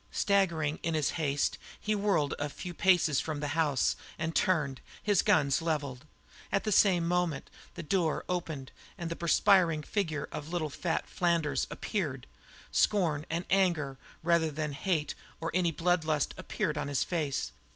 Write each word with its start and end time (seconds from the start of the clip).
Staggering 0.09 0.79
in 0.81 0.95
his 0.95 1.11
haste, 1.11 1.59
he 1.79 1.93
whirled 1.93 2.33
a 2.39 2.49
few 2.49 2.73
paces 2.73 3.19
from 3.19 3.39
the 3.39 3.49
house 3.49 3.95
and 4.17 4.35
turned, 4.35 4.81
his 5.03 5.21
guns 5.21 5.61
levelled. 5.61 6.07
At 6.51 6.63
the 6.63 6.71
same 6.71 7.07
moment 7.07 7.51
the 7.75 7.83
door 7.83 8.25
opened 8.27 8.71
and 8.97 9.11
the 9.11 9.15
perspiring 9.15 9.83
figure 9.83 10.27
of 10.31 10.49
little 10.49 10.71
fat 10.71 11.07
Flanders 11.07 11.67
appeared. 11.69 12.25
Scorn 12.71 13.27
and 13.29 13.45
anger 13.51 13.99
rather 14.23 14.49
than 14.49 14.71
hate 14.73 15.13
or 15.39 15.51
any 15.53 15.71
bloodlust 15.71 16.33
appeared 16.35 16.77
in 16.77 16.87
his 16.87 17.03
face. 17.03 17.51